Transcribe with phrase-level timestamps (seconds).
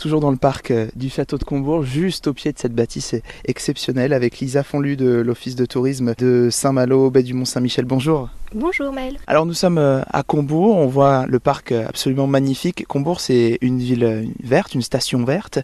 [0.00, 3.14] toujours dans le parc euh, du château de Combourg, juste au pied de cette bâtisse
[3.44, 7.84] exceptionnelle, avec Lisa Fonlu de l'Office de tourisme de Saint-Malo, baie du Mont-Saint-Michel.
[7.84, 8.30] Bonjour.
[8.54, 9.18] Bonjour Maël.
[9.26, 12.86] Alors nous sommes euh, à Combourg, on voit le parc euh, absolument magnifique.
[12.88, 15.60] Combourg c'est une ville verte, une station verte,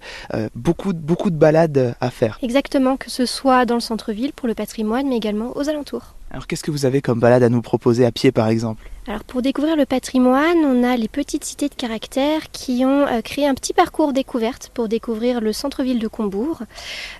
[0.54, 2.38] beaucoup, beaucoup de balades à faire.
[2.42, 6.14] Exactement, que ce soit dans le centre-ville pour le patrimoine, mais également aux alentours.
[6.30, 8.88] Alors qu'est-ce que vous avez comme balade à nous proposer à pied par exemple?
[9.08, 13.20] Alors pour découvrir le patrimoine, on a les petites cités de caractère qui ont euh,
[13.20, 16.62] créé un petit parcours découverte pour découvrir le centre-ville de Combourg.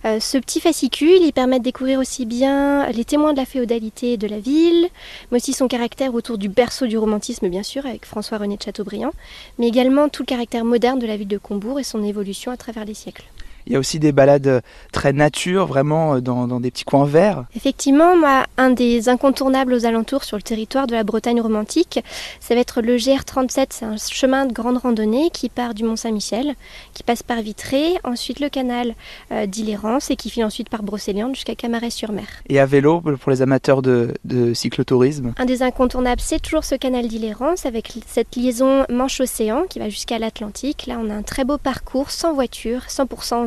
[0.05, 4.17] Euh, ce petit fascicule, il permet de découvrir aussi bien les témoins de la féodalité
[4.17, 4.89] de la ville,
[5.31, 9.13] mais aussi son caractère autour du berceau du romantisme bien sûr avec François-René de Chateaubriand,
[9.61, 12.57] mais également tout le caractère moderne de la ville de Combourg et son évolution à
[12.57, 13.27] travers les siècles.
[13.67, 14.61] Il y a aussi des balades euh,
[14.93, 17.45] très nature, vraiment euh, dans, des petits coins verts.
[17.57, 18.15] Effectivement,
[18.57, 22.01] un des incontournables aux alentours sur le territoire de la Bretagne romantique,
[22.41, 23.67] ça va être le GR37.
[23.71, 26.55] C'est un chemin de grande randonnée qui part du Mont-Saint-Michel,
[26.95, 28.95] qui passe par Vitré, ensuite le canal
[29.33, 32.27] euh, d'Illérance et qui finit ensuite par Brocéliande jusqu'à Camaret-sur-Mer.
[32.49, 34.15] Et à vélo pour les amateurs de,
[34.55, 35.35] cyclotourisme?
[35.39, 40.19] Un des incontournables, c'est toujours ce canal d'Illérance avec cette liaison Manche-Océan qui va jusqu'à
[40.19, 40.87] l'Atlantique.
[40.87, 43.47] Là, on a un très beau parcours sans voiture, 100%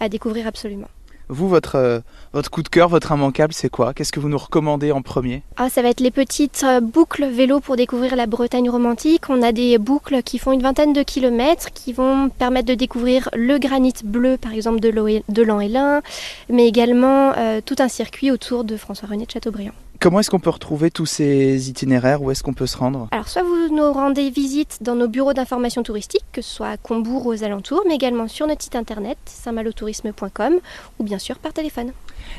[0.00, 0.88] à découvrir absolument.
[1.32, 2.00] Vous, votre, euh,
[2.32, 3.94] votre coup de cœur, votre immanquable, c'est quoi?
[3.94, 5.42] Qu'est-ce que vous nous recommandez en premier?
[5.56, 9.30] Ah, Ça va être les petites euh, boucles vélo pour découvrir la Bretagne romantique.
[9.30, 13.28] On a des boucles qui font une vingtaine de kilomètres, qui vont permettre de découvrir
[13.32, 16.02] le granit bleu, par exemple, de l'An-Hélin,
[16.48, 19.74] mais également euh, tout un circuit autour de François-René de Chateaubriand.
[20.00, 22.22] Comment est-ce qu'on peut retrouver tous ces itinéraires?
[22.22, 23.08] Où est-ce qu'on peut se rendre?
[23.10, 26.76] Alors, soit vous nous rendez visite dans nos bureaux d'information touristique, que ce soit à
[26.78, 30.54] Combourg ou aux alentours, mais également sur notre site internet saintmalotourisme.com
[30.98, 31.92] ou bien sûr par téléphone.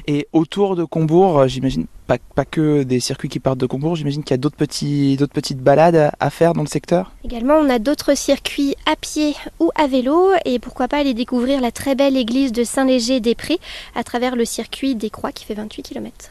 [0.07, 4.23] Et autour de Combourg, j'imagine pas, pas, que des circuits qui partent de Combourg, j'imagine
[4.23, 7.11] qu'il y a d'autres, petits, d'autres petites balades à faire dans le secteur?
[7.23, 11.61] Également, on a d'autres circuits à pied ou à vélo et pourquoi pas aller découvrir
[11.61, 13.59] la très belle église de Saint-Léger des Prés
[13.93, 16.29] à travers le circuit des Croix qui fait 28 km.